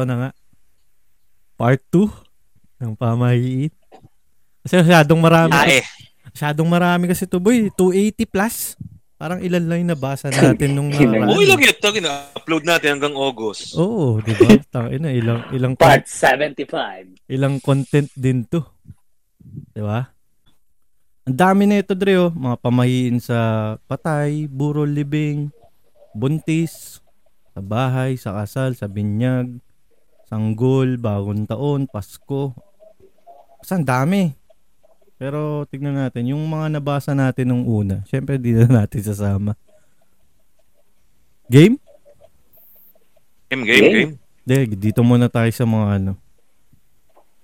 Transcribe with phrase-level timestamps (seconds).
[0.00, 0.30] Eto na nga.
[1.60, 2.08] Part 2
[2.80, 3.68] ng pamahiin.
[4.64, 5.52] Kasi masyadong marami.
[5.52, 5.84] Ah, eh.
[6.32, 7.68] masyadong marami kasi to boy.
[7.76, 8.80] 280 plus.
[9.20, 11.28] Parang ilan lang yung nabasa natin nung nakaraan.
[11.28, 11.76] Okay lang yun.
[11.76, 12.32] Tangin na.
[12.32, 13.76] Upload natin hanggang August.
[13.76, 14.48] Oo, di ba?
[14.72, 17.28] Tangin na ilang ilang Part 75.
[17.28, 18.64] ilang content din to.
[19.76, 20.08] Di ba?
[21.28, 22.32] Ang dami na ito, Dre, oh.
[22.32, 25.52] Mga pamahiin sa patay, burol libing,
[26.16, 27.04] buntis,
[27.52, 29.60] sa bahay, sa kasal, sa binyag,
[30.30, 32.54] sanggol, bagong taon, Pasko.
[33.66, 34.30] Ang dami.
[35.18, 39.52] Pero tignan natin, yung mga nabasa natin nung una, syempre di na natin sasama.
[41.50, 41.76] Game?
[43.50, 43.92] Game, game, Game.
[43.92, 44.14] game.
[44.46, 46.12] Dahil dito muna tayo sa mga ano,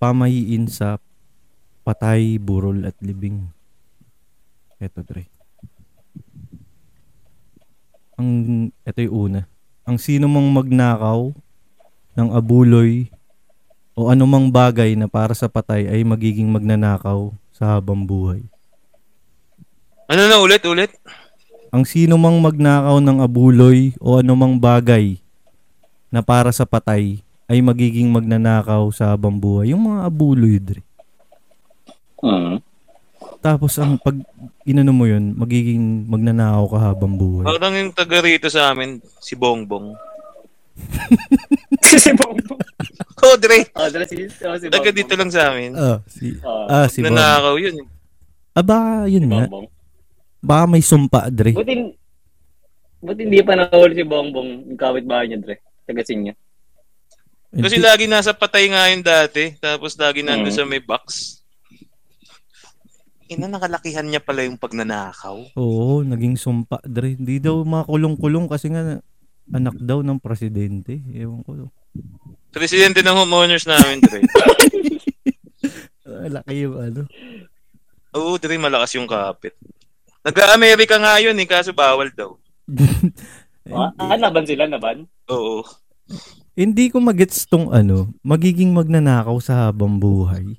[0.00, 0.97] pamahiin sa
[1.84, 3.50] patay, burol at libing.
[4.80, 5.28] Eto, Dre.
[8.16, 8.30] Ang,
[8.86, 9.41] eto yung una.
[9.84, 11.34] Ang sino mang magnakaw
[12.17, 13.12] ng abuloy
[13.92, 18.45] o anumang bagay na para sa patay ay magiging magnanakaw sa habang buhay.
[20.09, 20.92] Ano na ulit, ulit?
[21.72, 25.20] Ang sino mang magnakaw ng abuloy o anumang bagay
[26.09, 29.70] na para sa patay ay magiging magnanakaw sa habang buhay.
[29.75, 30.83] Yung mga abuloy, Dre.
[32.22, 32.59] Mm.
[33.42, 34.19] Tapos ang pag
[34.67, 37.47] inano mo yun, magiging magnanakaw ka habang buhay.
[37.47, 39.94] Parang yung taga rito sa amin, si Bongbong.
[41.86, 42.60] si Bongbong.
[43.22, 43.64] Oh, Dre.
[43.72, 44.96] Oh, dala si, oh, si Taga Bongbong.
[44.96, 45.72] dito lang sa amin.
[45.72, 47.10] Ah, si Oh, ah si Bon.
[47.10, 47.74] Nanakaw yun.
[48.52, 49.48] Ah, baka yun nga.
[49.48, 49.66] Bongbong.
[50.41, 51.56] Baka may sumpa, Dre.
[51.56, 51.74] Buti,
[53.00, 55.56] buti hindi pa nahuli si Bongbong yung kapitbahay niya, Dre.
[55.84, 56.34] Taga niya.
[57.56, 59.56] Kasi lagi nasa patay nga yun dati.
[59.56, 60.58] Tapos lagi nandun Mm.
[60.60, 61.41] sa may box.
[63.26, 65.56] Ina, nakalakihan niya pala yung pagnanakaw.
[65.58, 67.19] Oo, naging sumpa, Dre.
[67.19, 69.03] Hindi daw makulong-kulong kasi nga
[69.52, 70.98] anak daw ng presidente.
[71.14, 71.70] Ewan ko.
[72.50, 74.20] Presidente ng homeowners namin, Dre.
[76.06, 77.02] Ah, laki yung ano.
[78.16, 79.54] Oo, Dre, malakas yung kapit.
[80.26, 82.34] Nag-Amerika nga yun eh, kaso bawal daw.
[83.66, 85.10] Ah, ah, laban sila, laban?
[85.26, 85.66] Oo.
[86.54, 90.54] Hindi ko magets tong ano, magiging magnanakaw sa habang buhay.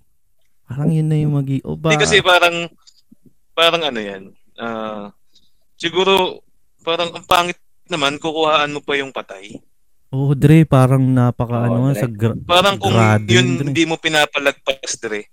[0.67, 1.63] Parang yun na yung magi...
[1.63, 1.95] O ba?
[1.95, 2.67] Hindi kasi parang,
[3.55, 4.35] parang ano yan.
[4.59, 5.07] ah
[5.79, 6.43] siguro,
[6.83, 7.55] parang ang pangit
[7.89, 9.59] naman, kukuhaan mo pa yung patay.
[10.09, 11.99] Oo, Dre, parang napaka Oo, ano Dre.
[11.99, 13.65] sa gra- Parang kung grado yun Dre.
[13.65, 15.27] hindi mo pinapalagpas, Dre.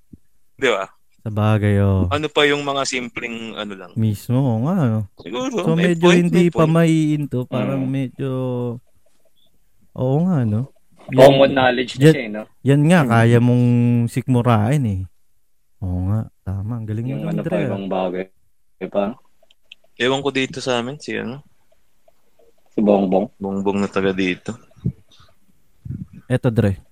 [0.54, 0.90] Di ba?
[1.20, 2.04] Sa bagay, oh.
[2.08, 3.90] Ano pa yung mga simpleng ano lang.
[3.94, 5.00] Mismo, oo nga, no?
[5.16, 6.74] Siguro, So, may medyo point, hindi may pa point.
[6.74, 7.38] maiinto.
[7.46, 7.90] Parang Mm.
[7.90, 8.30] medyo...
[9.94, 10.74] Oo nga, no?
[11.06, 12.42] Common knowledge na Yan- siya, eh, no?
[12.62, 13.08] Yan nga, Mm.
[13.08, 13.66] kaya mong
[14.08, 15.00] sikmurain eh.
[15.78, 16.72] Oo nga, tama.
[16.76, 17.56] Ang galing Yung mo, ano pa, Dre.
[17.56, 17.68] ah.
[17.68, 18.24] ibang bagay.
[18.76, 19.06] Diba?
[19.94, 21.40] Ewan ko dito sa amin, si ano,
[22.74, 23.30] Si Bongbong.
[23.38, 24.50] bongbong na taga dito.
[26.26, 26.82] Eto, Dre.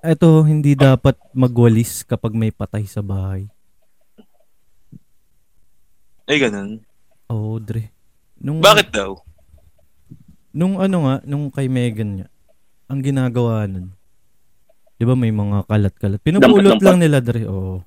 [0.00, 3.46] Eto, hindi dapat magwalis kapag may patay sa bahay.
[6.26, 6.82] Ay, ganun.
[7.28, 7.94] Oo, Dre.
[8.34, 9.14] Nung, Bakit daw?
[10.50, 12.28] Nung ano nga, nung kay Megan niya,
[12.90, 13.94] ang ginagawa nun,
[14.98, 16.18] di ba may mga kalat-kalat.
[16.18, 17.46] Pinupulot lang nila, Dre.
[17.46, 17.84] Oo.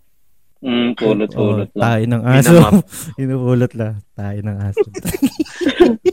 [0.64, 1.84] Mm, pulot-pulot Oo, lang.
[1.84, 2.54] tayo ng aso.
[3.20, 4.00] Pinupulot lang.
[4.16, 4.88] Tayo ng aso.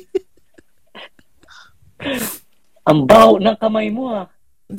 [2.86, 4.26] Ang baho ng kamay mo, ah.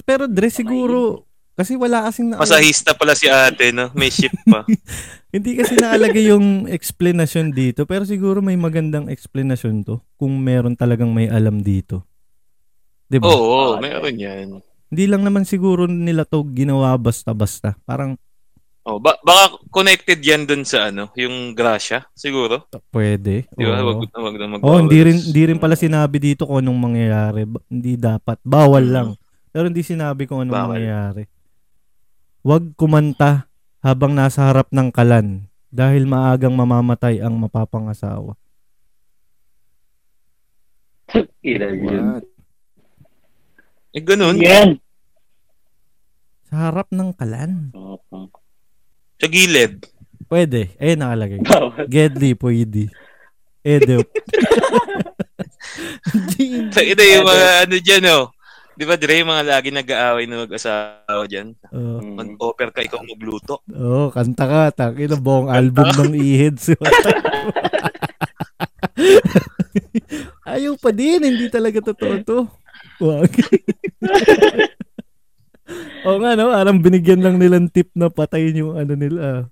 [0.07, 2.41] Pero Dre, siguro, kasi wala kasing na...
[2.41, 3.91] Masahista pala si ate, no?
[3.93, 4.63] May ship pa.
[5.35, 11.15] Hindi kasi nakalagay yung explanation dito, pero siguro may magandang explanation to kung meron talagang
[11.15, 12.03] may alam dito.
[13.07, 13.31] 'Di ba?
[13.31, 14.59] Oo, meron yan.
[14.91, 17.79] Hindi lang naman siguro nila to ginawa basta-basta.
[17.87, 18.19] Parang
[18.81, 22.65] Oh, ba- baka connected yan dun sa ano, yung grasya, siguro.
[22.89, 23.45] pwede.
[23.47, 23.77] Di ba?
[23.77, 24.01] Oo.
[24.01, 27.45] Wag, wag na mag Oh, hindi rin hindi rin pala sinabi dito kung anong mangyayari.
[27.45, 28.41] Ba- Hindi dapat.
[28.41, 29.09] Bawal lang.
[29.47, 30.69] Pero hindi sinabi kung anong Bawal.
[30.75, 31.29] mangyayari.
[32.41, 33.45] Huwag kumanta
[33.79, 38.33] habang nasa harap ng kalan dahil maagang mamamatay ang mapapangasawa.
[41.43, 42.05] Ilan yun.
[43.91, 44.39] Eh, ganun.
[44.39, 44.79] Yan.
[46.47, 47.69] Sa harap ng kalan.
[47.73, 48.25] Oo.
[49.21, 49.85] Sa gilid.
[50.25, 50.73] Pwede.
[50.75, 51.37] Eh, nakalagay.
[51.85, 52.89] Gedli, pwede.
[53.61, 54.01] Edo.
[56.73, 58.25] Sa ina yung mga ano dyan, oh.
[58.71, 61.53] Di ba, Dre, yung mga lagi nag-aaway na mag-asawa dyan?
[61.69, 62.15] Oo, Mm.
[62.17, 63.61] Mag-offer ka, ikaw magluto.
[63.69, 64.61] oh, kanta ka.
[64.73, 66.73] Taki na buong album ng Iheads.
[70.47, 71.21] Ayaw pa din.
[71.21, 72.39] Hindi talaga totoo to.
[72.97, 73.29] Wag.
[76.07, 76.49] Oo nga, no?
[76.49, 79.49] Parang binigyan lang nilang tip na patayin yung ano nila.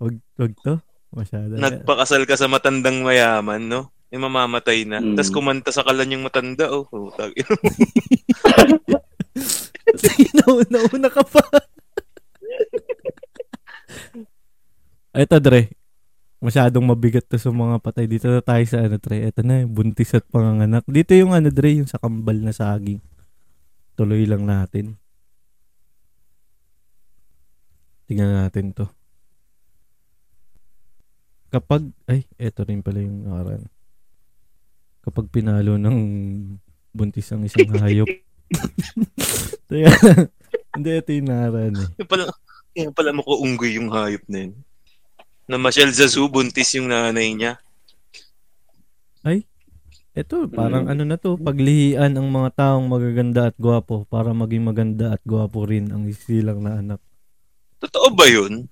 [0.00, 0.80] Wag, wag to.
[1.12, 1.56] Masyado.
[1.56, 3.92] Nagpakasal ka sa matandang mayaman, no?
[4.12, 5.00] Yung mamamatay na.
[5.02, 5.16] Mm.
[5.18, 6.86] Tapos kumanta sa kalan yung matanda, oh.
[6.92, 7.34] oh tag-
[10.36, 11.42] Nauna-una ka pa.
[15.16, 15.72] Eto, Dre.
[16.44, 18.04] Masyadong mabigat to sa mga patay.
[18.04, 19.24] Dito na tayo sa ano, Dre.
[19.24, 20.84] Eto na, buntis at panganganak.
[20.84, 23.00] Dito yung ano, Dre, yung sa kambal na saging.
[23.96, 25.00] Tuloy lang natin.
[28.04, 28.86] Tingnan natin to.
[31.48, 33.64] Kapag, ay, eto rin pala yung nakaraan.
[35.00, 35.98] Kapag pinalo ng
[36.92, 38.06] buntis ang isang hayop.
[39.72, 39.88] Kaya,
[40.76, 41.88] hindi, ito yung nakaraan eh.
[41.96, 42.24] yung pala,
[42.76, 44.52] yung pala mo ko unggoy yung hayop na yun.
[45.48, 47.56] Na Michelle Zazu, buntis yung nanay niya.
[50.16, 50.90] Ito, parang Mm.
[50.90, 55.62] ano na to, paglihian ang mga taong magaganda at gwapo para maging maganda at gwapo
[55.62, 57.00] rin ang isilang na anak.
[57.78, 58.64] Totoo ba yun?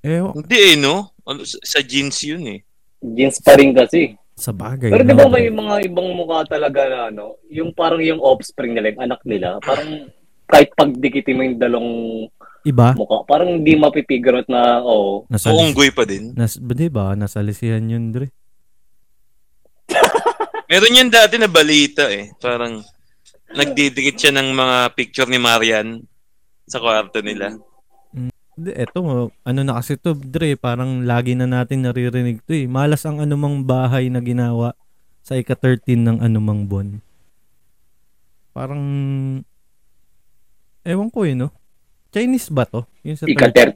[0.00, 1.10] Eh, Hindi eh, no?
[1.26, 2.62] Ano, sa, sa jeans yun eh.
[3.02, 4.14] Jeans pa rin kasi.
[4.38, 4.86] sa bagay.
[4.86, 8.70] Pero di no, ba may mga ibang mukha talaga na ano, yung parang yung offspring
[8.70, 10.06] nila, yung anak nila, parang
[10.46, 11.90] kahit pagdikitin mo yung dalong
[12.62, 12.94] Iba?
[12.94, 16.30] mukha, parang hindi mapipigure na, oh, Nasa, O unggoy pa din.
[16.32, 17.12] nas, di ba?
[17.12, 18.30] Nasa lisihan yun, Dre.
[20.68, 22.28] Meron yan dati na balita eh.
[22.36, 22.84] Parang
[23.48, 26.04] nagdidikit siya ng mga picture ni Marian
[26.68, 27.56] sa kwarto nila.
[28.58, 32.68] Di, eto, ano na kasi to, Dre, parang lagi na natin naririnig to eh.
[32.68, 34.76] Malas ang anumang bahay na ginawa
[35.24, 37.00] sa ika-13 ng anumang buwan.
[38.52, 38.82] Parang,
[40.84, 41.48] ewan ko eh, no?
[42.12, 42.84] Chinese ba to?
[43.06, 43.72] Yung sa ika-ter,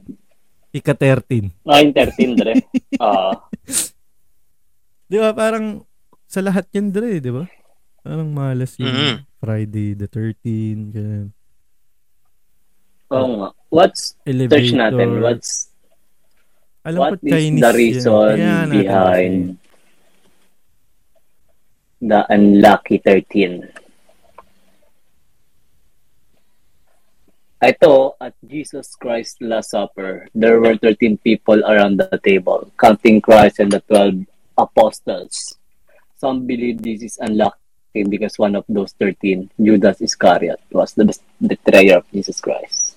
[0.75, 1.63] ika-13.
[1.65, 2.53] ah, yung 13, dre.
[3.01, 3.33] Ah,
[5.09, 5.81] Di ba, parang
[6.33, 7.45] sa lahat yan, Dre, di ba?
[8.01, 9.15] Parang malas yung Mhm.
[9.37, 11.29] Friday the 13, ganyan.
[13.13, 13.49] oo nga.
[13.69, 14.57] What's, Elevator.
[14.57, 15.69] search natin, what's,
[16.81, 17.77] Alam what ko is Chinese the yan.
[17.77, 19.35] reason natin behind
[22.01, 23.69] the unlucky 13?
[27.61, 33.63] Ito, at Jesus Christ Last Supper, there were 13 people around the table, counting Christ
[33.63, 34.27] and the 12
[34.57, 35.55] apostles.
[36.23, 41.03] Some believe this is unlucky because one of those 13, Judas Iscariot, was the
[41.43, 42.95] betrayer of Jesus Christ.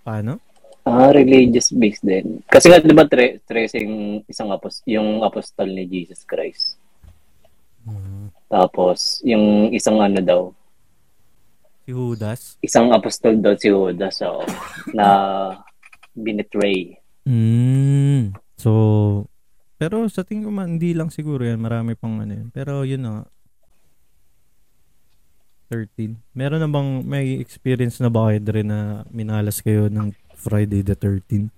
[0.00, 0.40] Paano?
[0.80, 2.40] Ah, religious based din.
[2.48, 6.80] Kasi nga, di ba, tre- tracing isang apos yung apostol ni Jesus Christ.
[7.84, 8.32] Hmm.
[8.48, 10.42] Tapos, yung isang ano daw,
[11.84, 12.56] Si Judas?
[12.64, 14.40] isang apostol daw si Judas, so,
[14.96, 15.52] na
[16.16, 16.96] binitray.
[17.28, 18.32] Mm.
[18.56, 19.28] So,
[19.84, 21.60] pero sa tingin ko man, hindi lang siguro yan.
[21.60, 22.48] Marami pang ano yan.
[22.48, 23.24] Pero yun na nga.
[25.68, 26.16] 13.
[26.32, 30.96] Meron na bang, may experience na ba kayo Dre, na minalas kayo ng Friday the
[30.96, 31.52] 13th?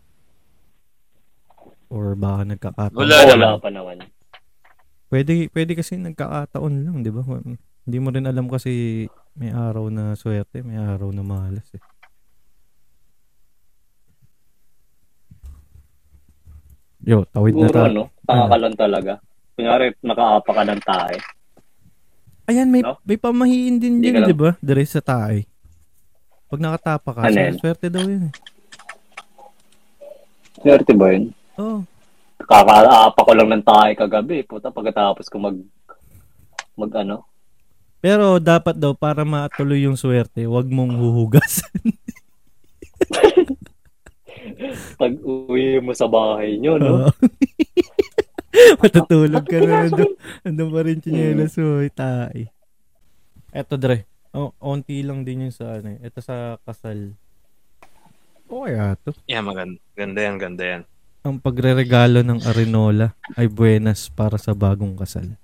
[1.86, 2.98] Or baka nagkakataon?
[2.98, 3.30] Wala naman.
[3.38, 3.96] wala pa naman.
[5.06, 7.22] Pwede, pwede kasi nagkakataon lang, di ba?
[7.22, 9.06] Hindi mo rin alam kasi
[9.38, 11.82] may araw na swerte, may araw na malas eh.
[17.06, 17.86] Yo, tawid na Siguro, tayo.
[17.86, 19.12] ano, pangakalon talaga.
[19.54, 21.16] Kunyari, nakaapa ka ng tae.
[22.46, 22.98] Ayan, may, No?
[23.00, 24.50] may pamahiin din Hindi yun, ka lang- di ba?
[24.58, 25.46] Dire sa tae.
[26.46, 28.34] Pag nakatapa ka, Ano swerte daw yun eh.
[30.56, 31.30] Swerte ba yun?
[31.56, 31.86] Oo.
[32.38, 34.42] Kakaapa ko lang ng tae kagabi.
[34.42, 35.56] Puta, pagkatapos ko mag,
[36.74, 37.22] mag ano,
[37.96, 41.74] Pero dapat daw, para matuloy yung swerte, wag mong huhugasan.
[44.96, 47.10] pag uwi mo sa bahay nyo, no?
[48.80, 52.48] Matutulog ka na nandun, nandun pa rin chinelas mo, eh, tae.
[53.52, 54.08] Eto, Dre.
[54.36, 55.98] Oh, onti lang din yung sa ano eh.
[56.04, 57.16] Ito sa kasal.
[58.44, 59.16] Okay ato.
[59.24, 59.80] Yeah, maganda.
[59.96, 60.82] Ganda yan, ganda yan.
[61.24, 65.40] Ang pagreregalo ng Arenola ay buenas para sa bagong kasal.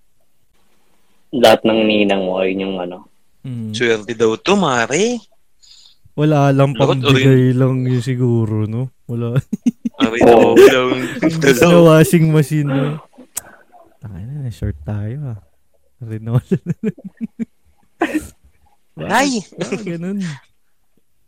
[1.33, 3.09] Lahat ng ninang mo ay yung ano.
[3.43, 3.73] Mm.
[3.73, 5.19] Swerte daw to, Mare.
[6.13, 8.93] Wala lang pang bigay lang yun siguro, no?
[9.09, 9.41] Wala.
[10.29, 10.53] Oo.
[11.25, 13.01] Imbis na washing machine, no?
[14.03, 15.41] Tangin na, short tayo, ah.
[16.03, 17.01] Arenola na lang.
[19.09, 19.41] Ay!
[19.57, 20.21] Ah, ganun.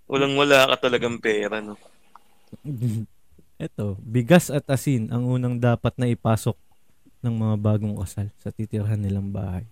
[0.05, 1.81] Walang wala ka talagang pera, no?
[3.57, 6.59] Eto, bigas at asin ang unang dapat na ipasok
[7.25, 9.65] ng mga bagong kasal sa titirhan nilang bahay.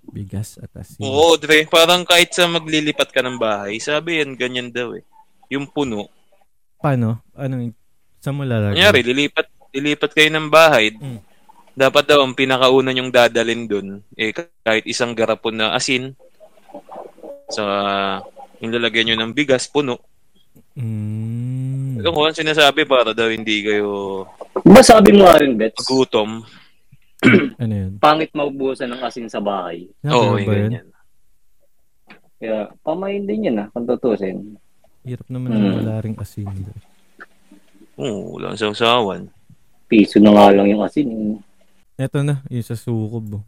[0.00, 1.04] Bigas at asin.
[1.04, 1.68] Oo, Dre.
[1.68, 5.04] Parang kahit sa maglilipat ka ng bahay, sabi yan, ganyan daw eh.
[5.52, 6.08] Yung puno.
[6.80, 7.20] Paano?
[7.36, 7.68] Ano?
[8.20, 8.80] Sa mo lalagay?
[8.80, 10.96] Kunyari, lilipat, lilipat kayo ng bahay.
[10.96, 11.20] Mm.
[11.76, 13.88] Dapat daw, ang pinakauna yung dadalin dun,
[14.18, 16.16] eh, kahit isang garapon na asin,
[17.50, 17.64] sa
[18.60, 20.00] yung lalagyan nyo ng bigas, puno.
[20.74, 22.00] Mm.
[22.00, 22.06] Hmm.
[22.06, 24.24] Yung kung sinasabi para daw hindi kayo
[24.64, 26.44] Masabi mo nga rin, Bets, magutom.
[27.62, 27.92] Ano yun?
[27.98, 29.88] pangit maubusan ng asin sa bahay.
[30.02, 30.62] Oo, yung ba yun?
[30.70, 30.86] ganyan.
[32.36, 34.56] Kaya, pamayin din yun ah, kung tutusin.
[35.02, 35.60] Hirap naman Hmm.
[35.60, 36.48] na wala ring asin.
[37.96, 39.28] Oo, walang sawsawan.
[39.84, 41.36] Piso na nga lang yung asin.
[41.94, 43.28] Eto na, yung sa sukob.
[43.34, 43.44] oh.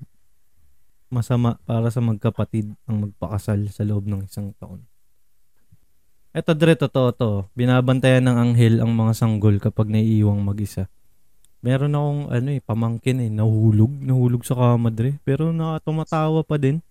[1.08, 4.84] Masama para sa magkapatid ang magpakasal sa loob ng isang taon.
[6.30, 7.30] Eto dire, totoo to.
[7.52, 10.88] Binabantayan ng anghel ang mga sanggol kapag naiiwang mag-isa.
[11.62, 13.94] Meron akong ano eh, pamangkin eh, nahulog.
[14.02, 15.14] Nahulog sa kama dire.
[15.22, 16.82] Pero nakatumatawa pa din.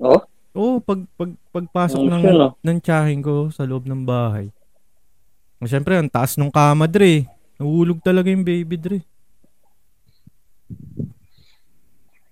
[0.00, 0.24] Oh?
[0.56, 2.24] Oo, pag, pag, pagpasok Ang ng,
[2.56, 4.48] ng tiyahing ko sa loob ng bahay.
[5.60, 7.28] Siyempre, ang taas nung kama dre.
[7.60, 8.98] Nahulog talaga yung baby dre.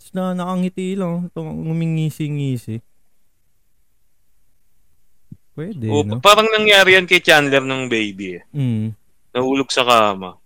[0.00, 1.28] Tapos na nakangiti lang.
[1.36, 2.80] Ngumingisi-ngisi.
[5.52, 6.24] Pwede, Oo, no?
[6.24, 8.40] parang nangyari yan kay Chandler ng baby.
[8.40, 8.42] Eh.
[8.56, 8.96] Mm.
[9.36, 10.39] Nahulog sa kama.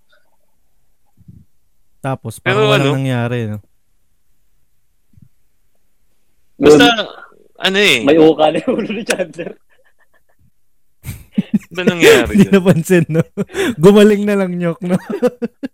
[2.05, 2.97] Tapos, Pero parang walang ano?
[3.01, 3.59] nangyari, no?
[6.61, 6.85] Basta,
[7.65, 9.57] ano eh, May uka na yung ulo ni Chandler.
[11.75, 13.25] ba nangyari Hindi napansin, no?
[13.83, 15.01] Gumaling na lang nyok, no?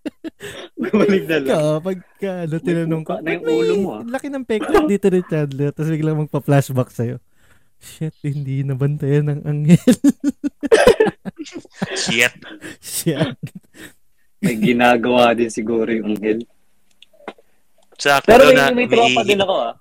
[0.80, 1.52] Bumalik na lang.
[1.52, 4.46] Kapag ka, ano, tinanong ko, buka na yung "Ba't may ulo mo, ah?" Laki ng
[4.48, 5.70] peklat dito ni Chandler.
[5.74, 7.16] Tapos biglang magpa-flashback sa'yo.
[7.76, 9.96] Shit, hindi nabantayan ng anghel.
[12.00, 12.36] Shit.
[12.80, 13.36] Shit.
[14.40, 16.40] May ginagawa din siguro yung anghel.
[18.00, 19.74] Sakto Pero may, na may tropa din ako ah.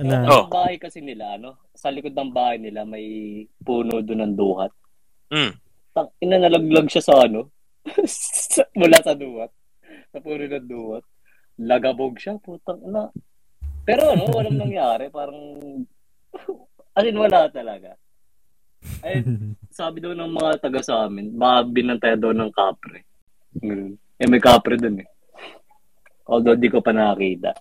[0.00, 0.14] Ano?
[0.26, 0.44] Oh.
[0.50, 4.72] Bahay kasi nila, ano, sa likod ng bahay nila may puno doon ng duhat.
[5.30, 5.54] Mm.
[5.94, 7.52] Tang ina nalaglag siya sa ano.
[8.80, 9.52] Mula sa duhat.
[10.10, 11.04] Sa puno ng duhat.
[11.60, 13.12] Lagabog siya, putang ina.
[13.84, 15.12] Pero ano, walang nangyari.
[15.12, 15.36] Parang,
[16.96, 17.99] as in, wala talaga.
[19.00, 19.24] Ay,
[19.72, 23.04] sabi daw ng mga taga sa amin, baka binantay daw ng kapre.
[24.20, 25.08] Eh, may kapre dun eh.
[26.28, 27.56] Although di ko pa nakakita.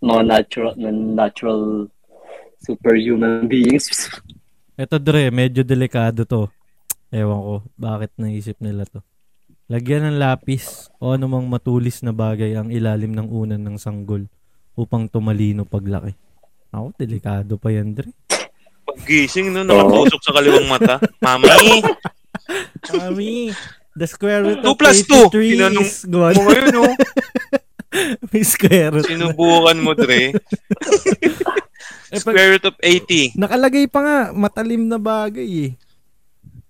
[0.00, 0.74] Mga natural,
[1.14, 1.62] natural
[2.62, 4.08] superhuman beings.
[4.78, 6.50] Ito Dre, medyo delikado to.
[7.10, 9.00] Ewan ko, bakit naisip nila to.
[9.68, 14.24] Lagyan ng lapis o anumang matulis na bagay ang ilalim ng unan ng sanggol
[14.78, 16.16] upang tumalino paglaki.
[16.72, 18.12] Ako, delikado pa yan, Dre.
[18.88, 20.96] Paggising, no, nakatusok sa kaliwang mata.
[21.20, 21.84] Mami,
[22.96, 23.52] Mami,
[23.92, 25.28] the square root 2 of plus 2.
[25.28, 26.84] 83 Tinanong is mo ngayon, no?
[28.32, 29.04] May square root.
[29.08, 30.32] Sinubukan mo, Dre.
[30.32, 33.36] Eh, Square root of 80.
[33.36, 35.72] Nakalagay pa nga, matalim na bagay eh.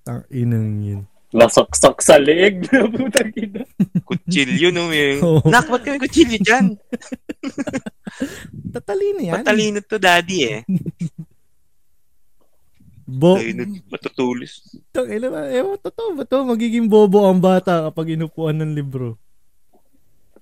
[0.02, 1.02] Tang inang yun.
[1.28, 2.64] Nasaksak sa leeg.
[4.08, 4.88] Kutsilyo, no?
[4.88, 5.20] Yung...
[5.20, 5.44] Oo.
[5.44, 6.74] Nak, ba't kami kutsilyo dyan?
[8.72, 9.44] Tatalino yan.
[9.44, 10.60] Matalino to, daddy, eh.
[13.08, 14.68] Bo, Talino, matutulis.
[14.92, 15.48] Tang ina ba?
[15.48, 16.44] Ewan, totoo ba to?
[16.44, 19.16] Magiging bobo ang bata kapag inupuan ng libro.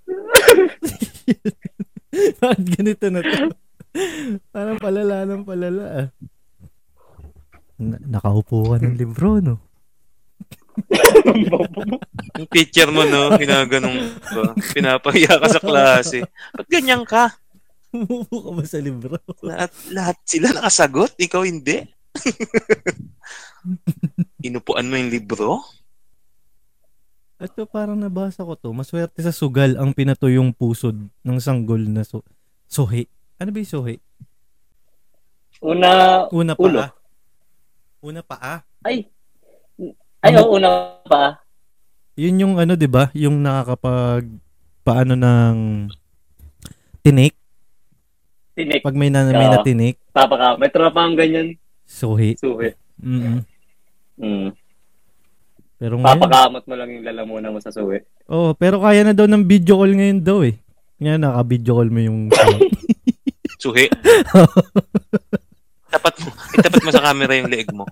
[2.42, 3.54] Bakit ganito na to?
[4.50, 6.08] Parang palala ng palala ah.
[7.78, 9.62] Na- nakaupo ka ng libro, no?
[12.36, 13.38] Yung teacher mo, no?
[13.38, 14.58] Ginaganong ba?
[14.74, 16.26] Pinapahiya ka sa klase.
[16.50, 17.30] Ba't ganyan ka?
[17.94, 19.22] Umupo ka ba sa libro?
[19.46, 21.86] Lahat, lahat sila nakasagot, ikaw hindi.
[24.46, 25.66] Inupuan mo yung libro?
[27.36, 28.72] Ito parang nabasa ko to.
[28.72, 32.24] Maswerte sa sugal ang pinatuyong pusod ng sanggol na su-
[32.64, 33.04] suhi.
[33.36, 33.96] Ano ba yung suhi?
[35.60, 36.64] Una, Una pa.
[36.64, 36.80] Ulo.
[36.80, 36.92] ah.
[38.00, 38.60] Una pa ah.
[38.84, 39.08] ay,
[40.22, 41.40] ay, oo, una pa.
[42.14, 43.08] Yun yung ano, 'di ba?
[43.12, 44.24] Yung nakakapag
[44.80, 45.90] paano ng
[47.02, 47.34] tinik
[48.56, 48.80] Tinik.
[48.80, 49.52] pag may na, may Oo.
[49.52, 50.56] natinik, Tapaka.
[50.56, 51.60] May tropa ang ganyan.
[51.86, 52.34] Suhi.
[52.36, 52.70] Suhi.
[53.00, 53.40] Mm.
[54.18, 54.48] Mm.
[55.76, 58.00] Pero ngayon, Papakamot mo lang yung lalamunan mo sa suhi.
[58.26, 60.56] oh, pero kaya na daw ng video call ngayon daw eh.
[60.98, 62.18] Ngayon naka-video call mo yung
[63.62, 63.86] suhi.
[65.92, 66.30] Tapat mo.
[66.56, 67.84] Itapat mo sa camera yung leeg mo.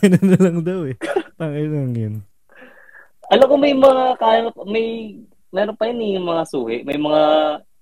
[0.00, 0.96] Ganun na lang daw eh.
[1.36, 2.14] Tangin lang yun.
[3.28, 4.38] Alam ko may mga kaya
[4.68, 4.86] may
[5.52, 6.76] meron pa yun eh, yung mga suhi.
[6.82, 7.20] May mga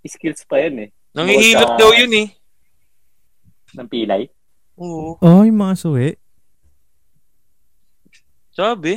[0.07, 0.89] skills pa yun eh.
[1.15, 2.27] Nangihilot daw yun eh.
[3.79, 4.27] Ng pilay.
[4.81, 5.21] Oo.
[5.21, 6.11] Oh, yung mga suhi.
[8.57, 8.97] Sabi.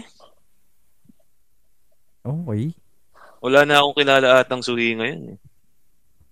[2.24, 2.72] Okay.
[3.44, 5.38] Wala na akong kilala atang suhi ngayon eh.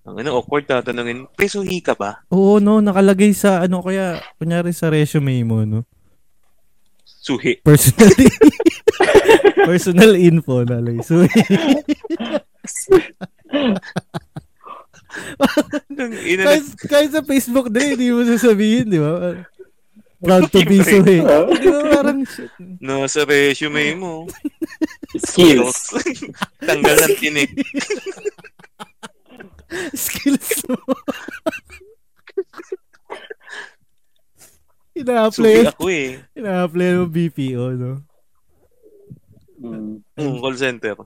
[0.08, 2.26] Ang ano, awkward tatanungin, pre, suhi ka ba?
[2.34, 5.86] Oo, no, nakalagay sa ano kaya, kunyari sa resume mo, no?
[7.06, 7.62] Suhi.
[7.62, 8.10] Personal
[9.70, 11.06] personal info nalagay.
[11.06, 11.30] Suhi.
[15.92, 19.44] Ang ina na, kahit, kahit sa Facebook din, hindi mo sasabihin, di ba?
[20.22, 20.78] Proud to be.
[20.86, 22.54] Di ba parang shit.
[22.78, 24.30] Nasa resume mo.
[25.18, 25.98] Skills.
[26.70, 27.52] Tanggal ng tinik.
[29.98, 30.78] Skills mo.
[34.92, 36.20] Ina-apply, ako eh.
[36.36, 37.94] ina-apply mo BPO, no?
[39.62, 40.04] Mm.
[40.20, 40.98] Mm, call center.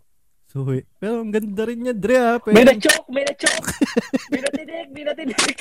[0.55, 0.87] Suhi.
[1.03, 2.39] Pero ang ganda rin niya, Dre, ha?
[2.47, 3.11] May Pero, na-choke!
[3.11, 3.69] May na-choke!
[4.31, 4.87] May natinig!
[4.95, 5.57] May natinig!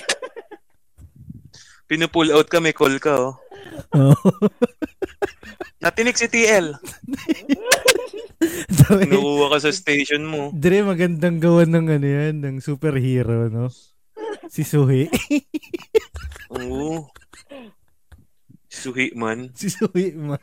[1.90, 3.34] Pinupull out ka, may call ka oh.
[3.98, 4.14] oh.
[5.82, 6.78] Natinik si TL.
[9.02, 10.54] Kinukuha ka sa station mo.
[10.54, 13.74] Dre, magandang gawan ng ano yan, ng superhero, no?
[14.46, 15.10] Si Suhi.
[16.54, 17.10] Oo.
[18.70, 19.50] Suhi man.
[19.58, 20.38] si Suhi, man.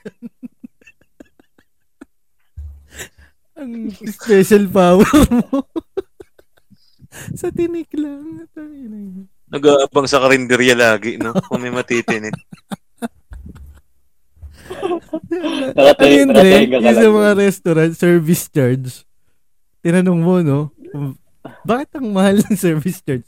[3.62, 3.74] Ang
[4.10, 5.62] special power mo.
[7.40, 8.48] Sa tinik lang.
[9.52, 11.36] Nag-aabang sa karinderya lagi, no?
[11.44, 12.32] Kung may matitinik.
[14.72, 15.04] Ano
[15.76, 16.52] Nakatayo- yun, Dre?
[16.72, 19.04] Yung sa mga restaurant, service charge.
[19.84, 20.60] Tinanong mo, no?
[21.68, 23.28] Bakit ang mahal ng service charge?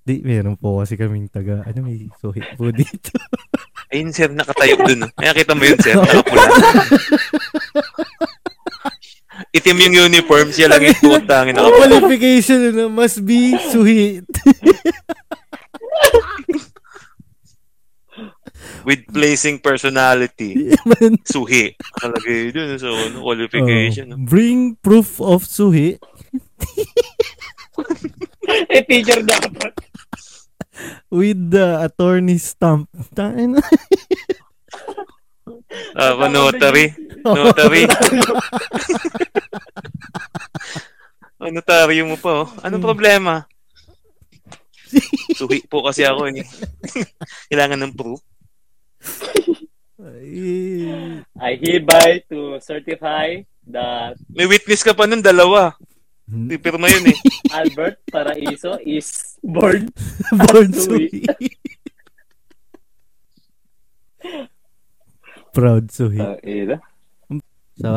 [0.00, 3.14] Di, meron po kasi kaming taga, ano may suhi po dito.
[3.94, 5.06] Ayun, sir, nakatayo dun.
[5.14, 5.94] Kaya kita mo yun, sir.
[6.00, 6.50] Nakapula.
[9.50, 14.22] Itim yung uniform, siya lang yung putangin Ang qualification, ano, must be suhi.
[18.86, 20.70] With placing personality.
[21.26, 21.74] Suhi.
[21.98, 24.14] Kalagay dun sa ano, qualification.
[24.14, 25.98] oh, bring proof of suhi
[28.70, 29.72] Eh, teacher dapat.
[31.12, 32.88] with the attorney stamp.
[33.12, 33.60] Tayo na.
[35.94, 36.94] Ah, notary.
[37.24, 37.84] Notary.
[41.40, 42.48] oh, notaryo mo pa, oh.
[42.64, 43.44] Ano problema?
[45.38, 46.46] Suhi po kasi ako, eh.
[47.52, 48.20] Kailangan ng proof.
[51.40, 53.36] I hereby to certify
[53.68, 55.76] that May witness ka pa nun, dalawa.
[56.30, 57.18] Pipirma yun, eh.
[57.52, 59.90] Albert Paraiso is born.
[60.30, 61.26] Born Suhi.
[65.50, 66.22] Proud suhi.
[66.22, 66.78] Uh.
[67.80, 67.90] Sa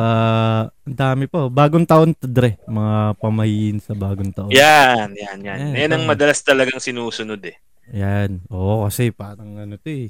[0.66, 1.44] ang dami pa.
[1.44, 1.52] oh.
[1.52, 2.56] Bagong taon to, Dre.
[2.64, 4.48] Mga pamahiin sa bagong taon.
[4.48, 5.58] Yan, yan, yan.
[5.60, 6.10] Yan, Yan ang ito.
[6.10, 7.56] madalas talagang sinusunod, eh.
[7.92, 8.40] Yan.
[8.48, 10.08] Oo, kasi parang ano to eh.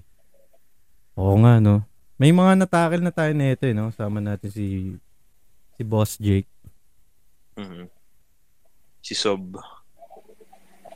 [1.18, 1.82] Oo nga, no?
[2.14, 3.90] May mga natakil na tayo nito eh, no?
[3.90, 4.94] Sama natin si
[5.74, 6.46] si Boss Jake.
[7.58, 7.90] Mhm.
[9.02, 9.58] Si Sob.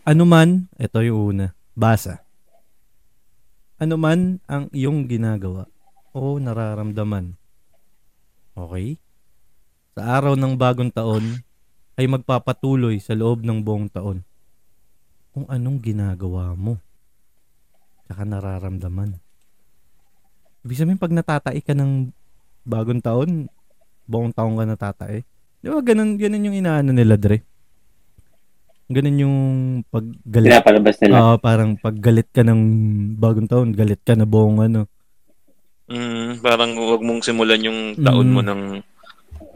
[0.02, 1.46] Ano man, ito yung una.
[1.74, 2.22] Basa.
[3.76, 5.66] Ano man ang iyong ginagawa
[6.10, 7.34] o nararamdaman.
[8.58, 8.98] Okay?
[9.94, 11.42] Sa araw ng bagong taon
[11.94, 14.26] ay magpapatuloy sa loob ng buong taon.
[15.30, 16.82] Kung anong ginagawa mo.
[18.06, 19.18] Tsaka nararamdaman.
[20.66, 22.10] Ibig sabihin pag natatai ka ng
[22.66, 23.46] bagong taon,
[24.10, 25.22] buong taon ka natatai.
[25.58, 27.42] Di ba ganun, ganun yung inaano nila, Dre?
[28.88, 29.36] Ganun yung
[29.92, 30.50] paggalit.
[30.54, 31.14] Pinapalabas nila.
[31.20, 32.60] Oo, parang paggalit ka ng
[33.20, 34.88] bagong taon, galit ka na buong ano.
[35.88, 38.34] Mm, parang huwag mong simulan yung taon Mm.
[38.36, 38.62] mo ng...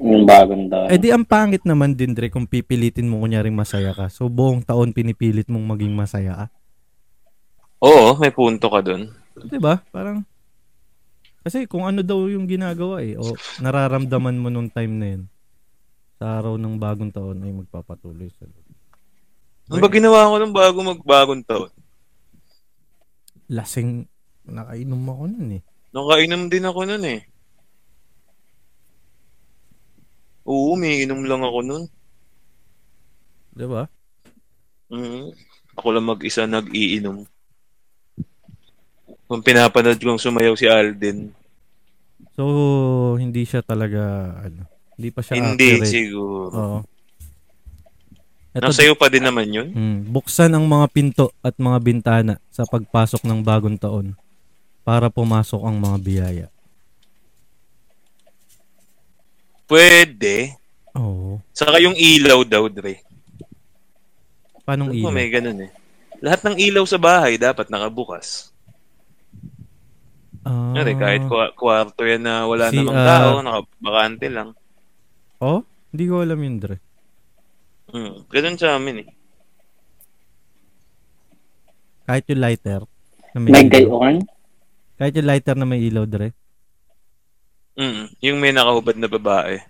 [0.02, 0.88] Yung bagong taon.
[0.90, 4.08] Eh di ang pangit naman din, Dre, kung pipilitin mo kunyaring masaya ka.
[4.08, 6.46] So buong taon pinipilit mong maging masaya ka.
[7.82, 9.10] Oo, may punto ka dun.
[9.36, 9.82] 'Di ba?
[9.90, 10.22] Parang
[11.42, 15.22] kasi kung ano daw yung ginagawa eh o nararamdaman mo nung time na yun
[16.14, 18.46] sa araw ng bagong taon ay magpapatuloy sa
[19.66, 21.70] Ano ba ginawa ko nung bago magbagong taon?
[23.50, 24.06] lasing
[24.46, 25.62] nakainom ako nun eh.
[25.92, 27.20] Nakainom din ako nun eh.
[30.42, 31.84] Oo, may inom lang ako nun.
[33.52, 33.86] 'Di ba?
[34.88, 35.30] Mhm.
[35.76, 37.24] Ako lang mag-isa nag-iinom.
[39.24, 41.32] Kung pinapanood kong sumayaw si Alden,
[42.32, 42.44] So
[43.20, 44.00] hindi siya talaga
[44.40, 44.64] ano,
[44.96, 45.92] hindi pa siya hindi accurate.
[45.92, 46.48] siguro.
[46.48, 46.78] Oo.
[48.52, 49.68] Ito, Nasa'yo pa din naman yun.
[49.72, 54.12] Mm, buksan ang mga pinto at mga bintana sa pagpasok ng bagong taon
[54.82, 56.46] para pumasok ang mga biyaya.
[59.64, 60.58] Pwede.
[60.92, 61.40] Oo.
[61.50, 63.00] Saka yung ilaw daw, Dre.
[64.62, 65.10] Paanong Ano ilaw?
[65.10, 65.70] may ganun eh.
[66.20, 68.52] Lahat ng ilaw sa bahay dapat nakabukas.
[70.42, 74.48] Ah, Ano kahit kwa- kwarto yan na wala Si, namang ah, tao, nakabakante lang.
[75.38, 75.62] Oh?
[75.90, 76.76] Hindi ko alam yun, Dre.
[77.88, 78.26] Hmm.
[78.26, 79.08] Ganun sa amin eh.
[82.02, 82.82] Kahit yung lighter
[83.32, 83.72] na may May ilaw.
[83.72, 84.16] gayon?
[85.02, 86.30] Kahit yung lighter na may ilaw, Dre.
[87.74, 88.06] Mm.
[88.22, 89.58] Yung may nakahubad na babae.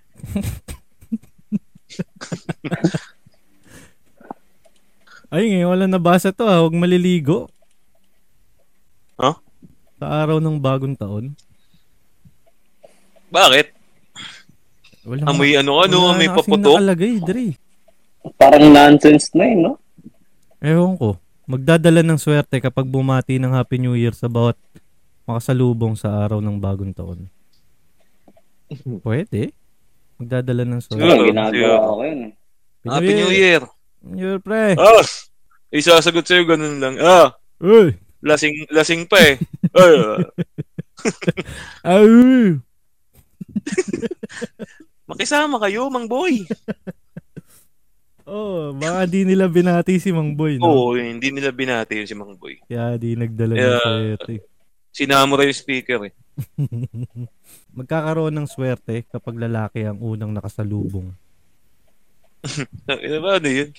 [5.32, 6.60] Ay, ngayon wala nabasa to ah.
[6.60, 7.48] Huwag maliligo.
[9.16, 9.40] Huh?
[9.96, 11.32] Sa araw ng bagong taon?
[13.32, 13.72] Bakit?
[15.08, 16.76] Wala Amoy ano ano, wala may paputok.
[16.76, 17.56] nakalagay, Dre.
[18.36, 19.80] Parang nonsense na yun, no?
[20.60, 21.16] Ewan ko.
[21.48, 24.60] Magdadala ng swerte kapag bumati ng Happy New Year sa bawat
[25.24, 27.26] makasalubong sa araw ng bagong taon.
[29.06, 29.52] Pwede.
[30.16, 31.02] Magdadala ng swerte.
[31.02, 32.20] Siguro, ginagawa ko yun.
[32.24, 32.32] eh.
[32.84, 33.62] Happy New Year.
[34.02, 34.74] New Year, pre.
[34.74, 35.04] Ah!
[35.68, 36.98] Isasagot sa'yo ganun lang.
[36.98, 37.32] Ah!
[37.58, 37.94] Uy!
[38.22, 39.34] Lasing, lasing pa eh.
[39.72, 40.18] Ay, ah.
[41.82, 42.58] Ay!
[45.10, 46.46] makisama kayo, Mang Boy.
[48.22, 50.70] Oh, baka di nila binati si Mang Boy, no?
[50.70, 52.62] Oo, hindi nila binati yun si Mang Boy.
[52.64, 53.82] Kaya di nagdala ng Yeah.
[53.82, 54.34] swerte.
[54.92, 56.12] Sinamura yung speaker eh.
[57.78, 61.16] Magkakaroon ng swerte kapag lalaki ang unang nakasalubong.
[62.84, 63.70] Ano ba ano yun?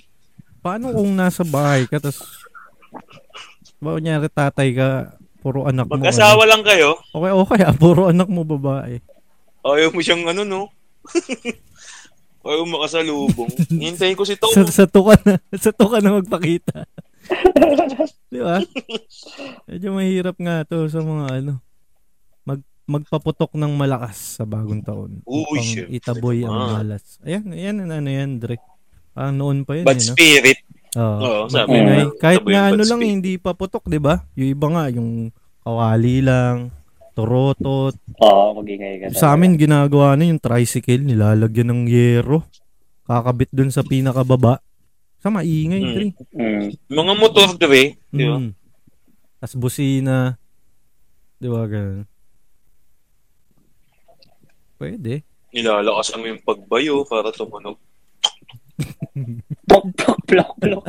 [0.66, 2.18] Paano kung nasa bahay ka, tas
[3.78, 6.00] ba kunyari tatay ka, puro anak mo.
[6.00, 7.20] Mag-asawa lang kayo, ano?
[7.20, 8.98] Okay, okay, ah, puro anak mo babae.
[9.64, 10.62] ayaw mo siyang ano no?
[12.48, 13.52] ayaw mo makasalubong.
[13.70, 14.50] Hintayin ko si Tom.
[14.50, 16.88] Sa, sa to ka na, sa to ka na magpakita.
[18.28, 18.58] Di ba?
[19.66, 21.54] Medyo mahirap nga to sa mga ano,
[22.44, 25.24] mag, magpaputok ng malakas sa bagong taon.
[25.24, 27.18] Uy, itaboy ang malas.
[27.22, 28.60] Ayan, ayan, ano yan, Dre.
[29.14, 30.14] Parang noon pa yun, Bad eh, no?
[30.14, 30.60] spirit.
[30.94, 31.18] Oo.
[31.20, 31.86] Oo, sabi Ingay.
[31.86, 33.14] nga, Kahit yung ano lang, spirit.
[33.14, 34.26] hindi pa putok, di ba?
[34.36, 35.30] Yung iba nga, yung
[35.62, 36.74] kawali lang,
[37.14, 37.94] torotot.
[38.20, 39.06] Oo, magingay ka.
[39.14, 42.42] Sa amin, ginagawa na yung tricycle, nilalagyan ng yero.
[43.06, 44.60] Kakabit dun sa pinakababa.
[45.24, 45.94] Sa maingay, Mm.
[45.96, 46.08] Dre.
[46.36, 46.68] Mm.
[46.92, 47.96] Mga motor, Dre.
[48.12, 48.38] Di ba?
[48.44, 48.52] Mm.
[49.40, 50.36] Tapos busina.
[51.40, 52.04] Di ba, ganun.
[54.76, 55.24] Pwede.
[55.56, 57.80] Nilalakasan mo yung pagbayo para tumunog.
[59.70, 60.84] Plok, plok, plok, plok.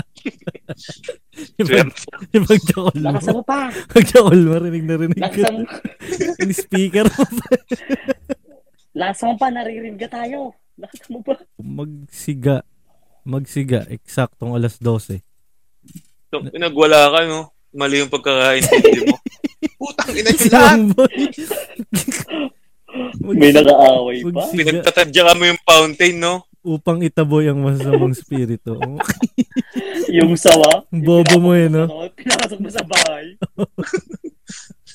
[2.33, 3.05] Yung pagjakol mo.
[3.07, 3.69] Lakasan mo pa.
[3.93, 5.29] Pagjakol mo, rinig na rinig ka.
[5.31, 5.67] Lakasan mo.
[6.41, 7.23] Yung speaker mo.
[8.97, 9.47] Lakasan mo pa.
[9.53, 10.57] Naririnig ka tayo.
[10.75, 11.37] Lakasan mo pa.
[11.61, 12.65] Magsiga.
[13.25, 13.89] Magsiga.
[13.89, 15.25] Eksaktong alas 12.
[16.31, 17.51] So, nagwala ka, no?
[17.75, 19.17] Mali yung pagkakaintindi mo.
[19.81, 20.79] Putang ina Si nyo lahat.
[23.25, 24.47] May nakaaway pa.
[24.47, 26.47] Magsiga Pinagtatadya ka mo yung fountain, no?
[26.65, 28.81] upang itaboy ang masamang spirito.
[30.17, 30.89] Yung sawa.
[30.89, 31.85] Bobo mo eh, no?
[32.17, 33.37] Pinakasok mo sa bahay.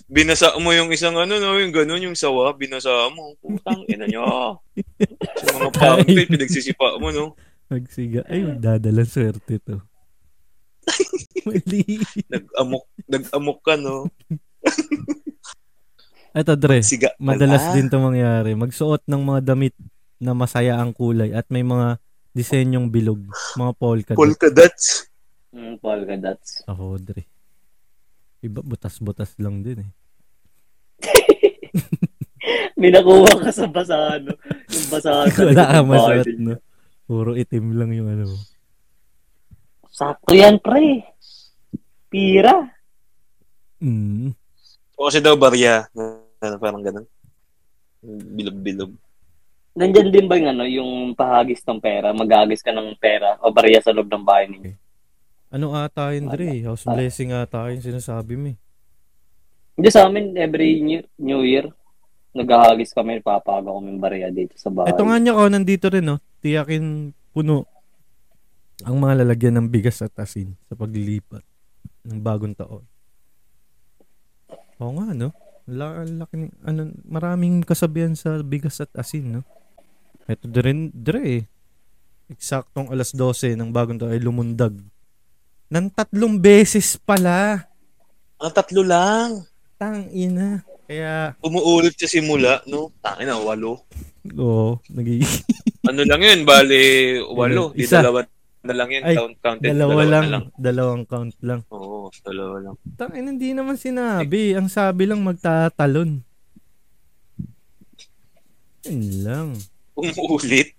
[0.10, 1.60] Binasa mo yung isang ano, no?
[1.60, 2.56] Yung ganun, yung sawa.
[2.58, 3.38] Binasa mo.
[3.38, 4.58] Putang ina nyo.
[5.44, 7.38] Sa mga fountain, pinagsisipa mo, no?
[7.70, 8.26] Magsiga.
[8.26, 9.78] Ay, magdadalang swerte to.
[11.46, 12.02] Mali.
[12.26, 14.10] Nag-amok, nag-amok ka, no?
[16.30, 16.82] Eto, Dre.
[16.82, 17.14] Siga.
[17.18, 18.54] Madalas din to mangyari.
[18.54, 19.74] Magsuot ng mga damit
[20.18, 21.98] na masaya ang kulay at may mga
[22.34, 23.22] disenyong bilog.
[23.58, 24.20] Mga polka dot.
[24.20, 25.10] Polka dots.
[25.50, 26.50] Mm, polka dots.
[26.66, 27.26] Ako, Dre.
[28.40, 29.92] Iba, butas-butas lang din eh.
[32.80, 34.26] May nakuha ka sa basahan.
[34.26, 34.34] no?
[34.72, 35.28] Yung basahan.
[35.28, 36.56] sa Wala masuot, ninyo.
[36.56, 36.69] no?
[37.10, 38.38] Puro itim lang yung ano.
[39.90, 41.10] Sakto yan, pre.
[42.06, 42.70] Pira.
[43.82, 44.38] Mm.
[44.94, 45.90] O kasi daw barya.
[45.98, 47.10] Ano, parang ganun.
[48.06, 48.94] Bilog-bilog.
[49.74, 52.14] Nandyan din ba yung, ano, yung pahagis ng pera?
[52.14, 54.78] Maghagis ka ng pera o bariya sa loob ng bahay ninyo?
[55.50, 56.62] Ano ata yun, Dre?
[56.62, 58.58] House blessing ata yung sinasabi mo eh.
[59.74, 61.74] Hindi sa amin, every new, new year,
[62.34, 64.94] naghahagis kami, papago kami ng bariya dito sa bahay.
[64.94, 66.18] Ito nga niya ko, nandito rin, no?
[66.40, 67.66] Tiyakin puno
[68.88, 71.44] ang mga lalagyan ng bigas at asin sa paglilipat
[72.08, 72.86] ng bagong taon.
[74.80, 75.36] Oo nga, no?
[75.70, 79.42] La- Laki, ano, maraming kasabihan sa bigas at asin, no?
[80.30, 81.44] Ito din, Dre, eh.
[82.30, 84.78] Eksaktong alas 12 ng bagong taon ay lumundag.
[85.70, 87.66] Nang tatlong beses pala.
[88.38, 89.44] Ang tatlo lang.
[89.82, 90.62] Tang ina.
[90.90, 92.90] Kaya, Umuulit sa simula, no?
[93.00, 93.86] Tangin na, walo.
[94.28, 95.22] oo, nagiging
[95.90, 96.82] Ano lang yun, bali,
[97.24, 97.70] walo.
[97.72, 98.02] Di Isa.
[98.02, 98.26] dalawa
[98.60, 99.70] na lang yun, Ay, count, counted.
[99.70, 100.44] dalawa lang, na lang.
[100.58, 101.62] dalawang count lang.
[101.70, 102.76] Oo, dalawa lang.
[102.96, 104.52] Tangin, hindi naman sinabi.
[104.52, 106.26] Ang sabi lang magtatalon.
[108.84, 109.48] Yun lang.
[109.94, 110.74] Umuulit,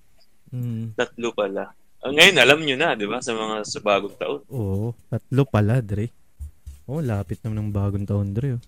[0.51, 0.90] Hmm.
[0.92, 1.70] tatlo pala.
[2.03, 3.23] Ah, ngayon, alam nyo na, di ba?
[3.23, 4.40] Sa mga sa bagong taon.
[4.49, 6.11] Oo, tatlo pala, Dre.
[6.85, 8.59] Oh, lapit naman ng bagong taon, Dre.
[8.59, 8.62] Oh.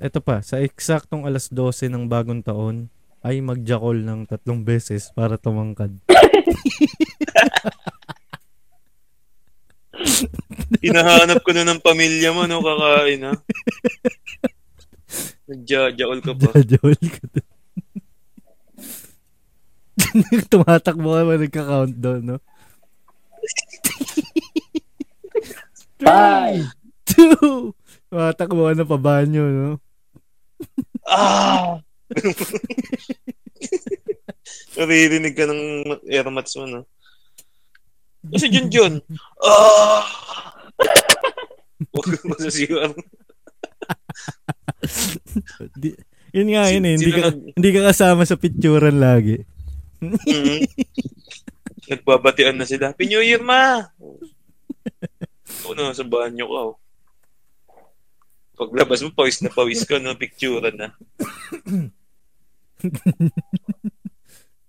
[0.00, 2.88] Eto pa, sa eksaktong alas 12 ng bagong taon,
[3.20, 5.92] ay magjakol ng tatlong beses para tumangkad.
[10.84, 12.64] Hinahanap ko na ng pamilya mo, no?
[12.64, 13.32] Kakain, ha?
[15.48, 16.48] Nagjajaol ka pa.
[16.56, 17.52] Jajakol ka doon.
[20.52, 22.36] Tumatakbo ka ba nagka-countdown, no?
[26.00, 26.72] Five.
[27.04, 27.76] Two!
[28.14, 29.68] Tumatakbo ka na pabanyo, no?
[31.02, 31.82] Ah!
[34.78, 36.80] Naririnig ka ng airmats mo, no?
[38.30, 38.94] Kasi Jun Jun.
[39.42, 40.06] Ah!
[41.90, 42.94] Huwag mo masasiwar.
[45.74, 45.98] Di,
[46.30, 46.94] yun nga yun eh.
[46.94, 49.42] Hindi ka, hindi ka kasama sa picturean lagi.
[49.98, 50.70] Mhm.
[51.90, 52.94] Nagbabatian na sila.
[52.94, 53.90] Happy New Year, ma!
[55.66, 56.62] Oo na, sa banyo ka.
[56.62, 56.74] Oh.
[58.54, 60.14] Paglabas mo, pawis na pawis ka, no?
[60.14, 60.94] Picture na.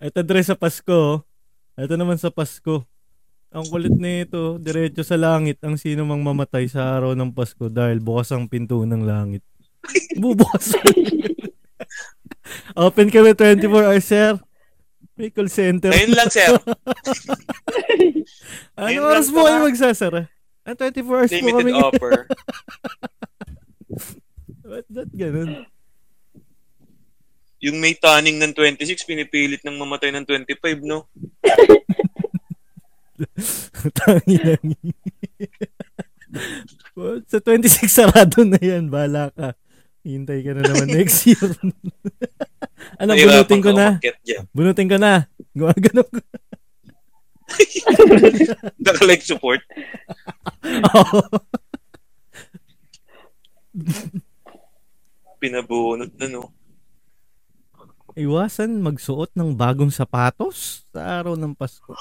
[0.01, 0.93] Ito Dre sa Pasko.
[0.93, 1.17] oh.
[1.75, 2.83] Ito naman sa Pasko.
[3.55, 8.03] Ang kulit nito, diretso sa langit ang sino mang mamatay sa araw ng Pasko dahil
[8.03, 9.45] bukas ang pinto ng langit.
[10.21, 10.75] Bubukas.
[12.75, 14.35] Open kami 24 hours, sir.
[15.15, 15.95] May call center.
[15.95, 16.51] Ngayon lang, sir.
[18.75, 20.27] Ano oras mo kayo magsasara?
[20.67, 21.71] Ah, 24 hours po Limited kami.
[21.79, 22.11] offer.
[24.65, 25.65] Ba't ba't ganun?
[27.63, 31.09] Yung may tanning ng 26, pinipilit ng mamatay ng 25, no?
[33.97, 34.65] Tangi lang.
[36.93, 38.91] Well, sa 26 sarado na yan.
[38.91, 39.55] Bala ka.
[40.05, 41.41] Hintay ka na naman next year.
[43.01, 43.97] ano, bunutin ko na.
[44.53, 45.25] Bunutin ko na.
[45.55, 46.19] Gumagano ko.
[48.85, 49.61] Naka-like support.
[50.93, 51.19] Oo.
[55.37, 56.49] Pinabunot na, no?
[58.15, 61.91] Iwasan magsuot ng bagong sapatos sa araw ng Pasko.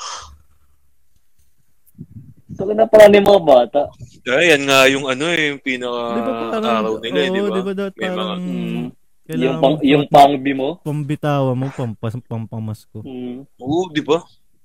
[2.54, 3.90] So, na pala ni mga bata.
[4.22, 7.40] Kaya yan nga yung ano eh, yung pinaka Di ba parang, araw nila, eh, di
[7.40, 7.48] ba?
[7.50, 8.86] di ba dapat May mga- parang Mm.
[9.24, 10.68] kailangan Yung, pang, yung pangbi mo.
[10.78, 12.98] pambitawa mo, pampas, pampamasko.
[13.02, 13.42] Mm.
[13.58, 14.22] Oo, di ba?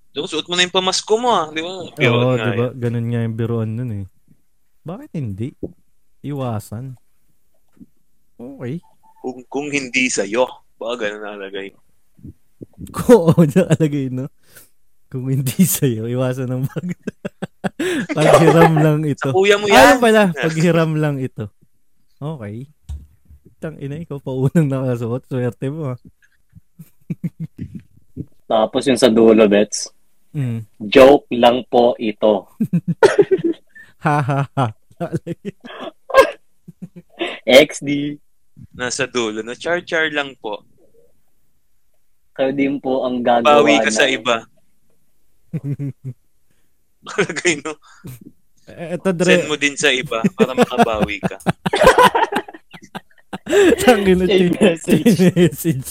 [0.09, 1.73] Tapos suot mo na yung pamasko mo ah, di ba?
[1.89, 2.67] Oo, nga di ba?
[2.77, 4.05] Ganun nga yung biruan nun eh.
[4.81, 5.49] Bakit hindi?
[6.23, 6.99] Iwasan.
[8.39, 8.79] Okay.
[9.19, 10.47] Kung, kung hindi sa'yo,
[10.79, 11.75] baka ganun nalagay.
[13.11, 14.31] Oo, nakalagay, no?
[15.09, 16.87] Kung hindi sa'yo, iwasan ng pag...
[18.17, 19.33] paghiram lang ito.
[19.33, 19.99] Kuya mo Ayun yan.
[19.99, 21.51] pala, paghiram lang ito.
[22.21, 22.69] Okay.
[23.59, 25.27] Tang ina, ikaw pa unang nakasuot.
[25.27, 25.99] Swerte mo, ah.
[28.47, 29.91] Tapos yung sa dulo, bets.
[30.31, 30.63] Mm.
[30.77, 32.53] Joke lang po ito.
[33.99, 34.65] Ha, ha, ha.
[37.45, 38.19] XD.
[38.75, 40.63] Nasa dulo na char-char lang po.
[42.35, 44.37] Kayo din po ang gagawa Bawi ka sa ng- iba.
[47.03, 47.73] Nakalagay no.
[48.69, 49.31] Eh, Ito, Dre.
[49.39, 51.39] Send mo din sa iba para makabawi ka.
[53.81, 55.17] Tangin na message.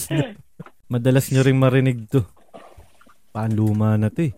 [0.08, 0.36] na.
[0.86, 2.22] Madalas nyo ring marinig to.
[3.34, 4.32] Panluma na to eh.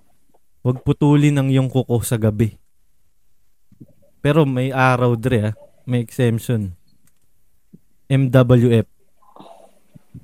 [0.65, 2.57] Huwag putulin ang iyong kuko sa gabi.
[4.21, 5.55] Pero may araw dre ah.
[5.85, 6.77] May exemption.
[8.07, 8.87] MWF.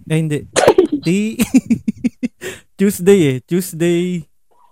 [0.05, 0.39] Eh hindi.
[1.01, 1.09] T
[2.79, 3.39] Tuesday eh.
[3.41, 4.27] Tuesday,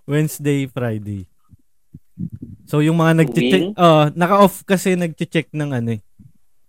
[0.04, 1.24] Wednesday, Friday.
[2.64, 3.74] So yung mga nagche-check, Wing?
[3.76, 6.00] oh, naka-off kasi nagche-check ng ano eh.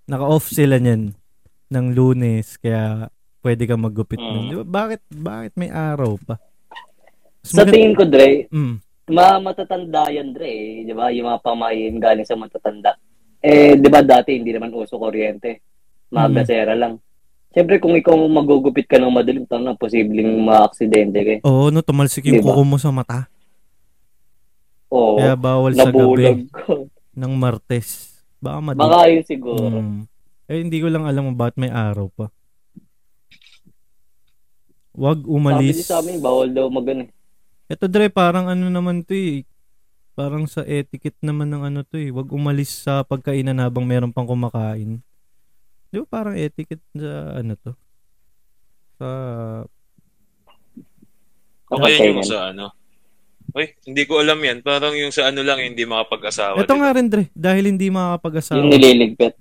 [0.06, 1.12] Naka-off sila niyan
[1.68, 3.10] ng Lunes kaya
[3.42, 4.32] pwede ka maggupit Mm.
[4.32, 4.46] nun.
[4.46, 4.66] Di ba?
[4.66, 6.38] Bakit bakit may araw pa?
[7.42, 8.76] Mas Sa maganda- tingin ko, Dre, Mm.
[9.08, 10.50] ma matatanda yan, Dre.
[10.50, 10.84] eh.
[10.84, 11.10] Di ba?
[11.10, 12.98] Yung mga pamayin galing sa matatanda.
[13.46, 15.62] Eh, di ba dati hindi naman uso kuryente.
[16.10, 16.36] Mga Mm.
[16.36, 16.98] gasera lang.
[17.50, 21.32] Siyempre, kung ikaw magugupit ka ng madaling tanga, posibleng ma-aksidente ka.
[21.32, 21.42] eh.
[21.42, 22.52] Oo, no, tumalsik yung Di ba?
[22.52, 23.30] kuko mo sa mata.
[24.90, 25.16] Oo.
[25.16, 26.90] Kaya bawal sa gabi ko.
[27.16, 28.18] ng Martes.
[28.38, 28.78] Baka madi.
[28.78, 29.62] Baka yun siguro.
[29.72, 30.04] Mm.
[30.46, 32.28] Eh, hindi ko lang alam bakit may araw pa.
[34.92, 35.76] Wag Sabi umalis.
[35.76, 37.08] niya sa amin, bawal daw magano.
[37.66, 39.44] Ito Dre, parang ano naman to eh.
[40.16, 42.08] Parang sa etiquette naman ng ano to eh.
[42.08, 45.04] Wag umalis sa pagkainan habang meron pang kumakain.
[45.92, 47.72] Di ba parang etiquette sa ano to?
[48.96, 49.08] Sa...
[51.68, 52.26] O kaya Okay, yung man.
[52.26, 52.66] sa ano.
[53.52, 54.60] Uy, hindi ko alam yan.
[54.60, 56.60] Parang yung sa ano lang, hindi makapag-asawa.
[56.60, 59.36] Ito nga rin Dre, dahil hindi makakapag-asawa Yung nililigpit.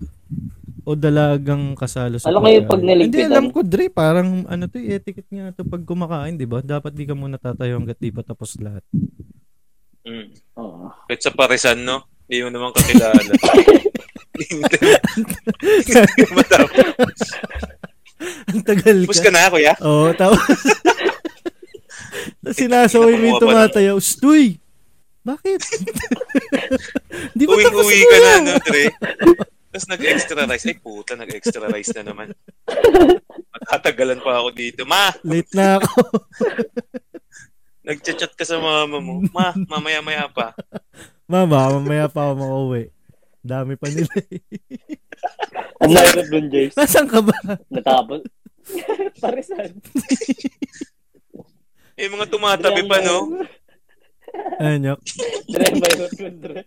[0.84, 3.08] o dalagang kasalo sa Alam ko yung pag niligpitan.
[3.08, 6.60] Hindi, alam ko Dre, parang ano to eh, etiquette nga to pag kumakain, di ba?
[6.60, 8.82] Dapat di ka muna tatayo hanggat di pa tapos lahat.
[10.04, 10.28] Mm.
[10.60, 10.92] Oo.
[11.08, 12.04] Kahit sa Parisan, no?
[12.28, 13.20] Hindi mo naman kakilala.
[13.20, 14.64] Hindi mo
[16.36, 17.18] matapos.
[18.48, 19.20] Ang tagal ka.
[19.20, 19.74] ka na, kuya?
[19.84, 20.40] Oo, tapos...
[22.44, 23.96] Tapos sinasaway mo yung tumatayaw.
[24.00, 24.60] Stoy!
[25.24, 25.60] Bakit?
[27.32, 28.84] Di ba tapos Uwing-uwi ka na, no, Dre?
[29.74, 30.64] Tapos nag-extra rice.
[30.68, 32.28] Ay, puta, nag-extra rice na naman.
[33.58, 34.84] Matatagalan pa ako dito.
[34.84, 35.90] Ma, Late na ako.
[37.84, 39.20] nagchat-chat ka sa mama mo.
[39.30, 40.56] Ma, mamaya-maya pa.
[41.30, 42.84] Mama, mamaya pa ako makauwi.
[43.44, 44.40] Dami pa nila eh.
[45.84, 46.76] Ang mahirap dun, Jace.
[46.76, 47.36] Nasaan ka ba?
[47.68, 48.20] Natapos.
[49.24, 49.72] Parisan.
[51.96, 53.44] Eh, mga tumatabi pa, no?
[54.60, 55.00] Anyok.
[55.48, 56.62] Dre, ang mahirap nun, Dre.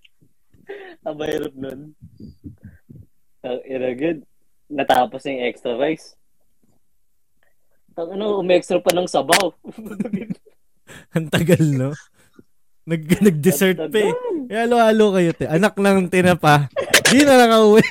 [1.05, 1.79] Ang mahirap nun.
[3.41, 4.17] Ang inagad.
[4.69, 6.17] Natapos na yung extra rice.
[7.97, 9.53] Ang ano, umextra pa ng sabaw.
[11.15, 11.91] Ang tagal, no?
[12.87, 14.15] Nag, nag-dessert pa eh.
[14.47, 15.43] Eh, halo-halo kayo, te.
[15.43, 16.71] Anak ng tinapa.
[17.11, 17.83] Di na nakauwi.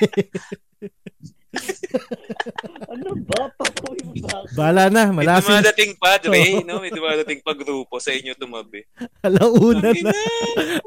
[2.93, 3.45] ano ba?
[3.53, 4.41] Pakuwi ba?
[4.57, 5.61] Bala na, May malasin.
[5.61, 6.81] dumadating pa, Dre, no?
[6.81, 8.81] May dumadating pa grupo sa inyo tumabi.
[9.21, 10.11] Alauna na.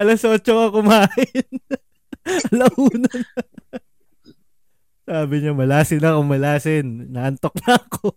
[0.02, 1.46] Alas 8 ka kumain.
[2.50, 3.34] Alauna na.
[5.06, 6.86] Sabi niya, malasin ako, malasin.
[7.10, 8.14] Naantok na ako.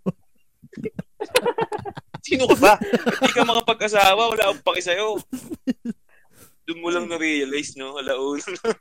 [2.23, 2.73] Sino ka ba?
[2.79, 5.19] Hindi ka makapag-asawa, wala akong paki sa'yo.
[6.63, 7.99] Doon mo lang na-realize, no?
[7.99, 8.71] Alauna na.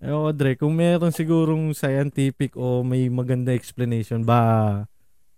[0.00, 4.84] Ewan ko, Dre, kung meron sigurong scientific o may maganda explanation, ba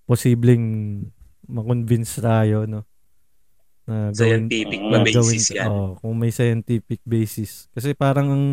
[0.07, 1.03] posibleng
[1.51, 2.87] makonvince tayo, no?
[3.89, 5.67] Na Scientific na basis yan?
[5.67, 7.67] Oh, kung may scientific basis.
[7.75, 8.45] Kasi parang ang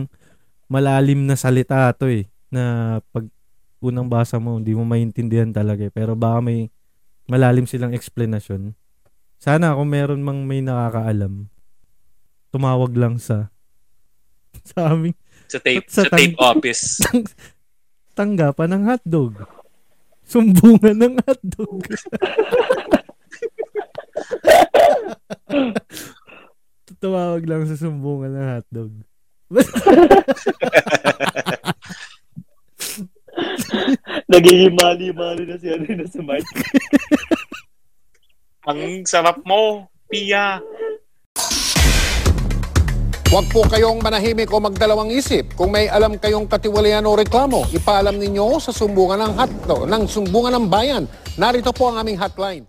[0.65, 3.27] malalim na salita to eh, na pag
[3.83, 5.93] unang basa mo, hindi mo maintindihan talaga eh.
[5.93, 6.71] Pero baka may
[7.25, 8.73] malalim silang explanation.
[9.38, 11.49] Sana kung meron mang may nakakaalam,
[12.49, 13.49] tumawag lang sa
[14.69, 15.13] sa aming
[15.45, 16.97] Sa tape, Sa sa tape tang- office.
[18.17, 19.33] tanggapan ng hotdog.
[20.25, 21.85] Sumbungan ng hotdog.
[26.97, 28.93] Tumawag lang sa sumbungan ng hotdog.
[34.25, 36.49] Nagiging mali-mali na si ano na si Mike.
[38.65, 40.58] Ang sarap mo, Pia.
[43.30, 45.54] Huwag po kayong manahimik o magdalawang isip.
[45.54, 50.58] Kung may alam kayong katiwalian o reklamo, ipaalam ninyo sa sumbungan ng hotdog, ng sumbungan
[50.58, 51.06] ng bayan.
[51.38, 52.65] Narito po ang aming hotline.